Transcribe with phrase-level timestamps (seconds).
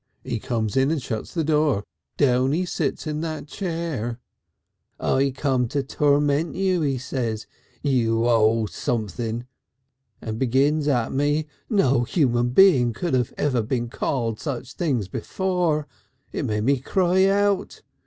[0.23, 1.83] "He comes in and shuts the door.
[2.17, 4.19] Down he sits in that chair.
[4.99, 7.45] 'I come to torment you!' he says,
[7.83, 9.45] 'you Old Sumpthing!'
[10.19, 11.45] and begins at me....
[11.69, 15.85] No human being could ever have been called such things before.
[16.31, 17.83] It made me cry out.